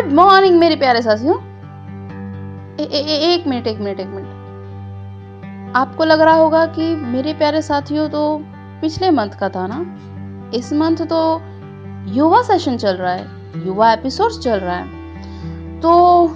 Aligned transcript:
Good 0.00 0.12
morning 0.12 0.58
मेरे 0.58 0.76
प्यारे 0.76 1.00
साथियों। 1.02 1.34
एक 2.80 3.46
मिनट 3.46 3.66
एक 3.66 3.78
मिनट 3.78 4.00
एक 4.00 4.06
मिनट। 4.06 5.76
आपको 5.76 6.04
लग 6.04 6.20
रहा 6.20 6.34
होगा 6.34 6.64
कि 6.66 6.94
मेरे 6.96 7.34
प्यारे 7.34 7.62
साथियों 7.62 8.08
तो 8.08 8.38
पिछले 8.80 9.10
मंथ 9.10 9.30
का 9.30 9.48
था 9.48 9.66
ना? 9.66 9.80
इस 10.54 10.72
मंथ 10.72 10.96
तो 10.96 11.42
युवा 12.12 12.42
सेशन 12.42 12.76
चल 12.76 12.96
रहा 12.96 13.12
है, 13.12 13.26
युवा 13.66 13.92
एपिसोड 13.92 14.30
चल 14.30 14.58
रहा 14.58 14.76
है। 14.76 14.86
तो 15.80 16.26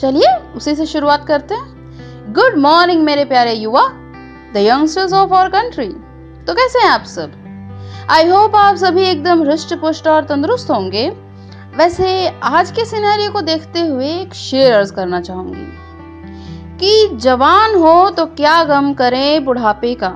चलिए, 0.00 0.36
उसी 0.56 0.74
से 0.74 0.86
शुरुआत 0.86 1.26
करते 1.26 1.54
हैं। 1.54 2.32
गुड 2.32 2.58
मॉर्निंग 2.58 3.04
मेरे 3.04 3.24
प्यारे 3.24 3.52
युवा, 3.52 3.88
the 4.54 4.56
youngsters 4.56 5.12
of 5.12 5.32
our 5.32 5.48
country. 5.50 5.88
तो 6.46 6.54
कैसे 6.54 6.78
हैं 6.78 6.88
आप 6.88 7.04
सब? 7.04 7.32
आई 8.10 8.28
होप 8.28 8.56
आप 8.56 8.76
सभी 8.76 9.02
एकदम 9.02 9.42
हृष्ट 9.42 9.74
पुष्ट 9.74 10.08
और 10.08 10.24
तंदुरुस्त 10.24 10.70
होंगे। 10.70 11.25
वैसे 11.76 12.28
आज 12.42 12.70
के 12.70 12.84
सिनेरियो 12.84 13.30
को 13.30 13.40
देखते 13.40 13.80
हुए 13.80 14.08
एक 14.10 14.34
शेयर 14.34 14.72
अर्ज़ 14.72 14.92
करना 14.92 15.20
चाहूँगी 15.20 16.78
कि 16.78 17.16
जवान 17.16 17.74
हो 17.74 18.10
तो 18.10 18.24
क्या 18.26 18.62
गम 18.64 18.92
करें 18.94 19.44
बुढ़ापे 19.44 19.94
का? 20.02 20.12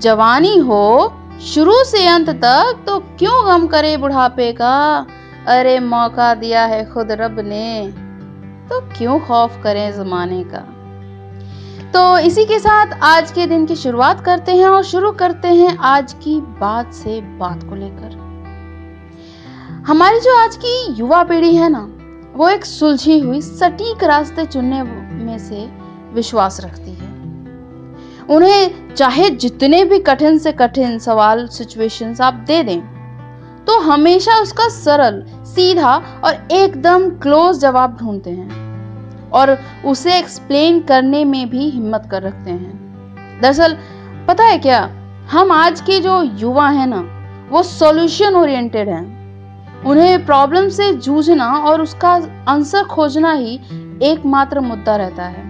जवानी 0.00 0.56
हो 0.58 1.12
शुरू 1.44 1.84
से 1.84 2.06
अंत 2.06 2.30
तक 2.44 2.84
तो 2.86 2.98
क्यों 3.18 3.46
गम 3.46 3.66
करे 3.66 3.96
बुढ़ापे 3.96 4.52
का? 4.52 5.06
अरे 5.46 5.78
मौका 5.80 6.34
दिया 6.34 6.64
है 6.64 6.84
खुद 6.92 7.12
रब 7.12 7.40
ने 7.40 7.92
तो 8.68 8.80
क्यों 8.98 9.18
खौफ 9.20 9.60
करें 9.62 9.90
जमाने 9.92 10.44
का? 10.44 10.64
तो 11.92 12.18
इसी 12.18 12.44
के 12.44 12.58
साथ 12.58 12.98
आज 13.02 13.32
के 13.32 13.46
दिन 13.46 13.66
की 13.66 13.76
शुरुआत 13.76 14.20
करते 14.20 14.52
हैं 14.52 14.66
और 14.66 14.82
शुरू 14.84 15.12
करते 15.12 15.48
हैं 15.48 15.76
आज 15.78 16.12
की 16.12 16.40
बात 16.40 16.92
से 16.94 17.20
बात 17.20 17.64
को 17.64 17.74
लेकर। 17.74 18.17
हमारी 19.88 20.20
जो 20.20 20.36
आज 20.38 20.56
की 20.56 20.92
युवा 20.92 21.22
पीढ़ी 21.24 21.54
है 21.56 21.68
ना, 21.68 21.88
वो 22.34 22.48
एक 22.48 22.64
सुलझी 22.64 23.20
हुई 23.20 23.40
सटीक 23.40 24.04
रास्ते 24.04 24.44
चुनने 24.46 24.82
में 24.82 25.38
से 25.38 25.68
विश्वास 26.14 26.60
रखती 26.60 26.90
है। 26.90 27.08
उन्हें 28.30 28.94
चाहे 28.94 29.30
जितने 29.30 29.84
भी 29.84 29.98
कठिन 29.98 30.38
से 30.38 30.52
कठिन 30.52 30.98
सवाल 30.98 31.46
सिचुएशंस 31.46 32.20
आप 32.20 32.34
दे 32.34 32.62
दें 32.62 32.80
तो 33.64 33.80
हमेशा 33.80 34.42
उसका 34.42 34.68
सरल, 34.68 35.24
सीधा 35.44 36.20
और 36.24 36.48
एकदम 36.52 37.10
क्लोज 37.10 37.58
जवाब 37.58 37.96
ढूंढते 38.00 38.30
हैं 38.30 39.30
और 39.30 39.58
उसे 39.86 40.18
एक्सप्लेन 40.18 40.80
करने 40.80 41.24
में 41.24 41.50
भी 41.50 41.70
हिम्मत 41.70 42.08
कर 42.10 42.22
रखते 42.22 42.50
हैं। 42.50 42.72
दरअसल, 43.42 43.76
पता 44.28 44.44
है 44.44 44.58
क्या? 44.58 44.90
हम 45.30 45.52
आज 45.52 45.80
के 45.80 46.00
जो 46.00 46.22
युवा 46.22 46.68
हैं 46.68 46.86
ना, 46.86 47.08
वो 47.50 47.62
सॉल्यूशन 47.62 48.34
ओरिएंटेड 48.34 48.88
हैं। 48.88 49.17
उन्हें 49.86 50.24
प्रॉब्लम 50.26 50.68
से 50.68 50.92
जूझना 50.94 51.52
और 51.60 51.82
उसका 51.82 52.12
आंसर 52.48 52.84
खोजना 52.84 53.32
ही 53.32 53.54
एकमात्र 54.04 54.60
मुद्दा 54.60 54.96
रहता 54.96 55.24
है। 55.24 55.46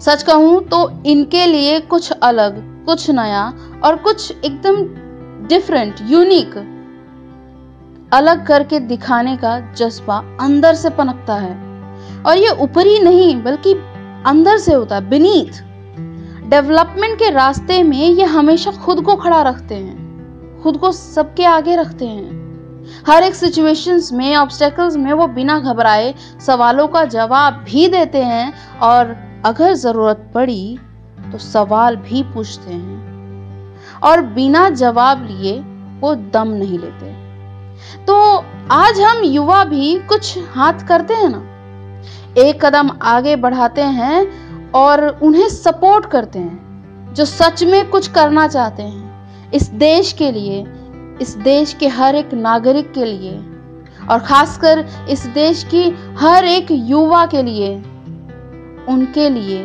सच 0.00 0.22
कहूँ 0.22 0.62
तो 0.64 0.88
इनके 1.06 1.46
लिए 1.46 1.78
कुछ 1.80 2.10
अलग, 2.12 2.62
कुछ 2.86 3.10
नया 3.10 3.42
और 3.84 3.96
कुछ 3.96 4.30
एकदम 4.32 4.82
डिफरेंट 5.48 5.96
यूनिक 6.02 6.56
अलग 8.12 8.46
करके 8.46 8.80
दिखाने 8.80 9.36
का 9.36 9.58
जज्बा 9.74 10.16
अंदर 10.40 10.74
से 10.74 10.90
पनकता 10.90 11.34
है। 11.34 11.54
और 12.22 12.38
ये 12.38 12.50
ऊपरी 12.62 12.98
नहीं, 12.98 13.42
बल्कि 13.42 13.72
अंदर 14.26 14.58
से 14.58 14.74
होता 14.74 14.94
है 14.94 15.08
बीनीथ 15.10 15.62
डेवलपमेंट 16.50 17.18
के 17.18 17.30
रास्ते 17.30 17.82
में 17.82 17.98
ये 17.98 18.24
हमेशा 18.24 18.70
खुद 18.70 19.00
को 19.04 19.16
खड़ा 19.16 19.42
रखते 19.42 19.74
हैं, 19.74 20.60
खुद 20.62 20.76
को 20.76 20.92
सबके 20.92 21.44
आगे 21.44 21.76
रखते 21.76 22.06
हैं। 22.06 22.35
हर 23.06 23.22
एक 23.22 23.34
सिचुएशंस 23.34 24.12
में 24.12 24.36
ऑब्स्टेकल्स 24.36 24.96
में 24.96 25.12
वो 25.12 25.26
बिना 25.28 25.58
घबराए 25.60 26.14
सवालों 26.46 26.86
का 26.88 27.04
जवाब 27.06 27.64
भी 27.64 27.86
देते 27.88 28.22
हैं 28.24 28.52
और 28.82 29.16
अगर 29.46 29.74
ज़रूरत 29.74 30.30
पड़ी 30.34 30.78
तो 31.32 31.38
सवाल 31.38 31.96
भी 31.98 32.22
पूछते 32.34 32.72
हैं। 32.72 34.00
और 34.02 34.22
बिना 34.34 34.68
जवाब 34.70 35.26
लिए 35.26 35.58
वो 36.00 36.14
दम 36.32 36.48
नहीं 36.50 36.78
लेते। 36.78 37.14
तो 38.04 38.14
आज 38.72 39.00
हम 39.00 39.22
युवा 39.24 39.64
भी 39.64 39.98
कुछ 40.08 40.36
हाथ 40.50 40.86
करते 40.88 41.14
हैं 41.14 41.28
ना, 41.28 41.42
एक 42.38 42.64
कदम 42.64 42.90
आगे 43.04 43.36
बढ़ाते 43.36 43.82
हैं 43.82 44.72
और 44.72 45.06
उन्हें 45.22 45.48
सपोर्ट 45.48 46.06
करते 46.06 46.38
हैं, 46.38 47.14
जो 47.14 47.24
सच 47.24 47.62
में 47.64 47.88
कुछ 47.90 48.08
करना 48.08 48.46
चाहते 48.48 48.82
हैं। 48.82 49.50
इस 49.52 49.68
देश 49.70 50.12
के 50.12 50.30
लिए 50.32 50.62
इस 51.20 51.34
देश 51.34 51.72
के 51.74 51.88
हर 51.88 52.14
एक 52.14 52.34
नागरिक 52.34 52.92
के 52.92 53.04
लिए 53.04 53.38
और 54.10 54.18
खासकर 54.18 54.84
इस 55.10 55.26
देश 55.26 55.64
की 55.64 55.90
हर 56.18 56.44
एक 56.44 56.66
युवा 56.70 57.26
के 57.26 57.42
लिए, 57.42 57.76
उनके 58.88 59.28
लिए, 59.30 59.62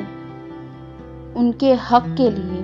उनके 1.35 1.73
हक 1.73 2.03
के 2.17 2.29
लिए, 2.29 2.61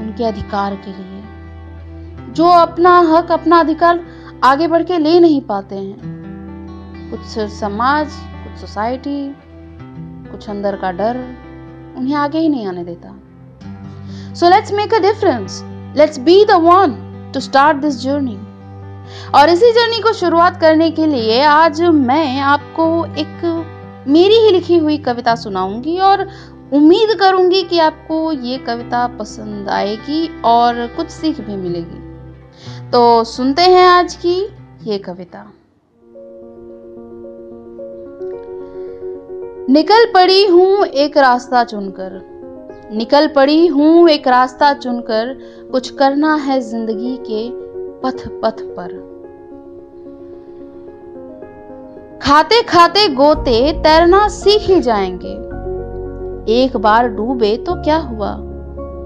उनके 0.00 0.24
अधिकार 0.24 0.74
के 0.74 0.90
लिए। 0.90 2.32
जो 2.32 2.46
अपना 2.46 2.98
हक, 2.98 3.32
अपना 3.32 3.58
अधिकार 3.60 4.00
आगे 4.44 4.66
बढ़ 4.68 4.82
के 4.82 4.98
ले 4.98 5.20
नहीं 5.20 5.40
पाते 5.40 5.74
हैं। 5.74 7.10
कुछ 7.10 7.38
समाज, 7.52 8.08
कुछ 8.12 8.60
सोसाइटी, 8.60 9.34
कुछ 10.30 10.50
अंदर 10.50 10.76
का 10.76 10.92
डर 10.92 11.16
उन्हें 11.96 12.14
आगे 12.14 12.38
ही 12.38 12.48
नहीं 12.48 12.66
आने 12.66 12.84
देता। 12.84 13.14
So 14.34 14.48
let's 14.48 14.72
make 14.72 14.94
a 14.94 14.98
difference 14.98 15.62
let's 15.96 16.18
be 16.18 16.44
the 16.44 16.50
one 16.50 17.07
to 17.34 17.40
start 17.40 17.76
this 17.76 18.00
journey 18.00 18.36
और 19.34 19.48
इसी 19.48 19.72
जर्नी 19.72 20.00
को 20.00 20.12
शुरुआत 20.12 20.60
करने 20.60 20.90
के 20.90 21.06
लिए 21.06 21.42
आज 21.42 21.82
मैं 21.82 22.40
आपको 22.40 23.04
एक 23.04 23.64
मेरी 24.08 24.34
ही 24.34 24.50
लिखी 24.50 24.78
हुई 24.78 24.98
कविता 24.98 25.34
सुनाऊँगी 25.34 25.98
और 25.98 26.28
उम्मीद 26.72 27.18
करूँगी 27.18 27.62
कि 27.62 27.78
आपको 27.78 28.32
ये 28.32 28.58
कविता 28.58 29.06
पसंद 29.06 29.68
आएगी 29.68 30.42
और 30.44 30.86
कुछ 30.86 31.10
सीख 31.10 31.40
भी 31.40 31.56
मिलेगी। 31.56 32.90
तो 32.90 33.24
सुनते 33.24 33.62
हैं 33.62 33.86
आज 33.86 34.14
की 34.14 34.48
ये 34.82 34.98
कविता। 34.98 35.52
निकल 39.70 40.12
पड़ी 40.12 40.46
हूँ 40.46 40.84
एक 40.86 41.16
रास्ता 41.16 41.64
चुनकर। 41.64 42.37
निकल 42.92 43.26
पड़ी 43.26 43.66
हूँ 43.66 44.08
एक 44.10 44.28
रास्ता 44.28 44.72
चुनकर, 44.72 45.38
कुछ 45.72 45.90
करना 45.90 46.34
है 46.34 46.60
ज़िंदगी 46.60 47.16
के 47.30 47.50
पथ 48.00 48.26
पथ 48.42 48.62
पर। 48.62 48.96
खाते 52.22 52.62
खाते 52.62 53.08
गोते 53.08 53.72
तैरना 53.72 54.28
सीख 54.28 54.62
ही 54.62 54.80
जाएँगे। 54.80 55.32
एक 56.52 56.76
बार 56.76 57.08
डूबे 57.08 57.56
तो 57.56 57.74
क्या 57.74 57.96
हुआ? 57.96 58.36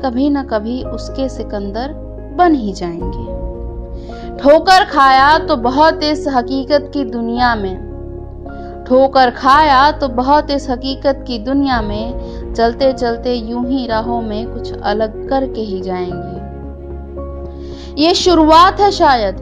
कभी 0.04 0.30
ना 0.30 0.42
कभी 0.44 0.82
उसके 0.84 1.28
सिकंदर 1.28 1.92
बन 2.36 2.54
ही 2.54 2.72
जाएँगे। 2.72 3.30
ठोकर 4.38 4.84
खाया 4.84 5.38
तो 5.38 5.56
बहुत 5.56 6.02
इस 6.02 6.24
हकीकत 6.28 6.90
की 6.94 7.04
दुनिया 7.04 7.54
में। 7.54 7.92
ठोकर 8.88 9.30
खाया 9.30 9.90
तो 9.92 10.08
बहुत 10.08 10.50
इस 10.50 10.70
हकीकत 10.70 11.24
की 11.26 11.38
दुनिया 11.38 11.82
में। 11.82 12.41
चलते 12.52 12.92
चलते 12.92 13.34
यूँ 13.34 13.68
ही 13.68 13.86
राहों 13.86 14.22
में 14.22 14.52
कुछ 14.52 14.72
अलग 14.72 15.28
करके 15.28 15.60
ही 15.60 15.80
जाएँगे। 15.80 16.42
ये 18.02 18.14
शुरुआत 18.14 18.80
है 18.80 18.90
शायद 18.90 19.40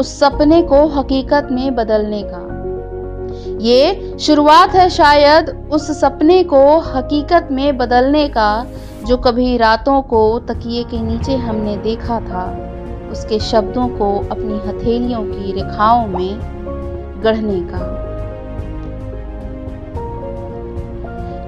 उस 0.00 0.18
सपने 0.20 0.62
को 0.62 0.86
हकीकत 0.86 1.48
में 1.50 1.74
बदलने 1.74 2.22
का। 2.22 2.48
ये 3.60 4.16
शुरुआत 4.20 4.74
है 4.74 4.90
शायद 4.90 5.68
उस 5.72 6.00
सपने 6.00 6.44
को 6.44 6.78
हकीकत 6.78 7.48
में 7.52 7.78
बदलने 7.78 8.28
का 8.28 8.66
जो 9.06 9.16
कभी 9.16 9.56
रातों 9.56 10.02
को 10.02 10.38
तकिए 10.38 10.82
के 10.82 11.00
नीचे 11.02 11.36
हमने 11.36 11.76
देखा 11.76 12.20
था। 12.20 12.64
उसके 13.12 13.38
शब्दों 13.38 13.88
को 13.88 14.18
अपनी 14.18 14.54
हथेलियों 14.54 15.22
की 15.22 15.52
रेखाओं 15.52 16.06
में 16.06 16.38
गढ़ने 17.24 17.60
का। 17.60 18.07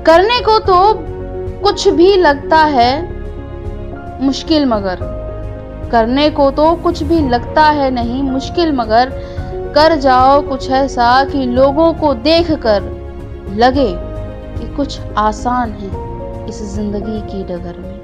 करने 0.06 0.41
को 0.41 0.58
तो 0.58 0.76
कुछ 1.62 1.87
भी 1.88 2.17
लगता 2.17 2.58
है 2.67 2.93
मुश्किल 4.23 4.67
मगर। 4.67 4.99
करने 5.93 6.29
को 6.31 6.50
तो 6.50 6.75
कुछ 6.75 7.02
भी 7.02 7.19
लगता 7.29 7.64
है 7.70 7.91
नहीं 7.91 8.23
मुश्किल 8.23 8.73
मगर। 8.73 9.11
कर 9.75 9.94
जाओ 9.97 10.41
कुछ 10.43 10.70
ऐसा 10.70 11.25
कि 11.25 11.44
लोगों 11.47 11.93
को 11.94 12.14
देखकर 12.14 12.82
लगे 13.56 13.93
कि 14.58 14.75
कुछ 14.76 14.99
आसान 15.19 15.73
है 15.73 16.49
इस 16.49 16.62
ज़िंदगी 16.75 17.20
की 17.23 17.43
डगर 17.44 17.79
में। 17.79 17.99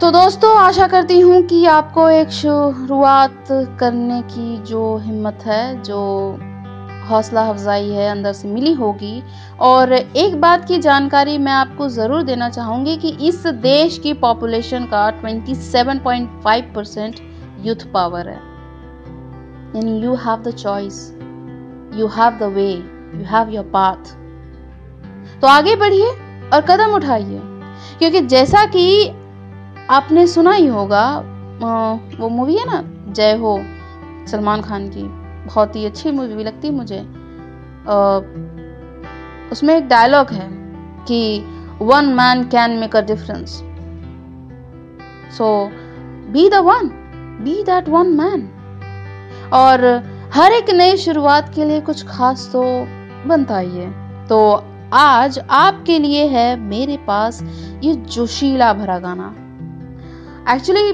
तो 0.00 0.10
दोस्तों, 0.10 0.56
आशा 0.56 0.86
करती 0.86 1.20
हूँ 1.20 1.42
कि 1.42 1.64
आपको 1.66 2.08
एक 2.10 2.30
शुरुआत 2.32 3.46
करने 3.80 4.20
की 4.24 4.56
जो 4.62 4.96
हिम्मत 4.96 5.38
है, 5.46 5.82
जो 5.82 6.38
हौसला 7.08 7.42
अफजाई 7.48 7.88
है, 7.88 8.08
अंदर 8.10 8.32
से 8.32 8.48
मिली 8.48 8.72
होगी। 8.74 9.22
और 9.60 9.92
एक 9.92 10.40
बात 10.40 10.66
की 10.68 10.78
जानकारी 10.78 11.36
मैं 11.38 11.52
आपको 11.52 11.88
ज़रूर 11.90 12.22
देना 12.22 12.48
चाहूँगी 12.50 12.96
कि 12.96 13.16
इस 13.28 13.46
देश 13.62 13.98
की 13.98 14.12
पॉपुलेशन 14.20 14.84
का 14.84 15.06
27.5 15.20 16.74
परसेंट 16.74 17.20
यूथ 17.66 17.86
पावर 17.94 18.28
है। 18.28 18.36
यानी 19.74 19.98
you 20.00 20.14
have 20.16 20.42
the 20.42 20.54
choice 20.54 21.00
you 21.94 22.06
have 22.08 22.38
the 22.38 22.52
way 22.54 22.70
you 22.70 23.24
have 23.26 23.50
your 23.50 23.64
path 23.74 24.12
तो 25.40 25.46
आगे 25.46 25.76
बढ़िए 25.76 26.10
और 26.50 26.60
कदम 26.70 26.94
उठाइए। 26.94 27.40
क्योंकि 27.98 28.20
जैसा 28.22 28.64
कि 28.66 29.08
आपने 29.90 30.26
सुना 30.26 30.52
ही 30.52 30.66
होगा 30.66 31.04
वो 32.18 32.28
मूवी 32.28 32.56
है 32.56 32.64
ना, 32.66 32.82
जय 33.08 33.36
हो 33.36 33.58
सलमान 34.30 34.62
खान 34.62 34.88
की। 34.88 35.02
बहुत 35.48 35.76
ही 35.76 35.84
अच्छी 35.86 36.10
मूवी 36.12 36.44
लगती 36.44 36.70
मुझे। 36.72 37.00
उसमें 39.52 39.74
एक 39.76 39.88
डायलॉग 39.88 40.30
है 40.32 40.48
कि 41.04 41.20
one 41.82 42.08
man 42.14 42.42
can 42.50 42.70
make 42.78 42.96
a 42.96 43.00
difference 43.06 43.50
so 45.36 45.48
be 46.32 46.48
the 46.50 46.54
one 46.64 46.88
be 47.44 47.62
that 47.64 47.88
one 47.88 48.06
man 48.16 48.48
और 49.54 49.84
हर 50.34 50.52
एक 50.52 50.70
नई 50.72 50.96
शुरुआत 50.98 51.52
के 51.54 51.64
लिए 51.64 51.80
कुछ 51.80 52.06
खास 52.06 52.48
तो 52.52 52.62
बनता 53.26 53.58
ही 53.58 53.70
है। 53.70 53.90
तो 54.26 54.38
आज 54.94 55.38
आपके 55.38 55.98
लिए 55.98 56.24
है 56.28 56.48
मेरे 56.60 56.96
पास 57.06 57.42
ये 57.82 57.94
जोशीला 57.94 58.72
भरा 58.74 58.98
गाना। 58.98 59.28
एक्चुअली 60.54 60.92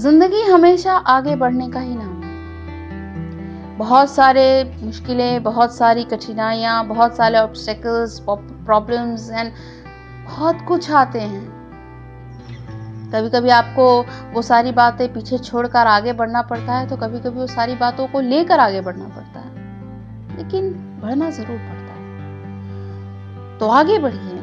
ज़िंदगी 0.00 0.42
हमेशा 0.42 0.92
आगे 1.08 1.34
बढ़ने 1.36 1.68
का 1.70 1.80
है 1.80 2.01
बहुत 3.78 4.10
सारे 4.10 4.44
मुश्किलें, 4.82 5.42
बहुत 5.42 5.74
सारी 5.76 6.04
कठिनाइयाँ, 6.04 6.86
बहुत 6.86 7.16
सारे 7.16 7.38
ऑब्स्टेकल्स 7.38 8.18
प्रॉब्लम्स 8.28 9.30
एंड 9.30 9.52
बहुत 10.24 10.58
कुछ 10.68 10.90
आते 10.90 11.20
हैं। 11.20 11.62
कभी 13.12 13.30
कभी 13.30 13.48
आपको 13.48 13.86
वो 14.32 14.42
सारी 14.42 14.72
बातें 14.72 15.12
पीछे 15.12 15.38
छोड़कर 15.38 15.86
आगे 15.86 16.12
बढ़ना 16.12 16.42
पड़ता 16.42 16.74
है 16.74 16.88
तो 16.88 16.96
कभी 16.96 17.20
कभी 17.20 17.40
वो 17.40 17.46
सारी 17.46 17.74
बातों 17.74 18.06
को 18.06 18.20
लेकर 18.20 18.60
आगे 18.60 18.80
बढ़ना 18.80 19.08
पड़ता 19.08 19.40
है। 19.40 20.36
लेकिन 20.36 20.70
बढ़ना 21.02 21.30
ज़रूर 21.30 21.58
पड़ता 21.58 21.94
है। 21.94 23.58
तो 23.58 23.68
आगे 23.68 23.98
बढ़िए। 23.98 24.38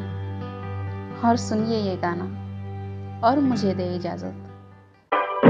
और 1.24 1.36
सुनिए 1.36 1.78
ये 1.80 1.96
गाना। 1.96 2.24
और 3.28 3.40
मुझे 3.40 3.74
दे 3.74 3.94
इजाज़त। 3.96 4.49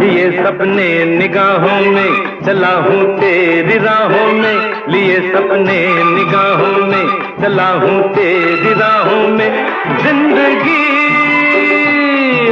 लिए 0.01 0.31
सपने 0.33 1.05
निगाहों 1.05 1.81
में, 1.93 2.13
चला 2.47 2.73
हूँ 2.77 3.03
तेरी 3.19 3.79
राहों 3.79 4.33
में। 4.33 4.57
लिए 4.89 5.17
सपने 5.31 5.81
निगाहों 6.05 6.87
में, 6.87 7.07
चला 7.43 7.69
हूँ 7.73 7.97
तेरी 8.15 8.73
राहों 8.75 9.29
में। 9.29 9.51
ज़िंदगी 10.03 10.85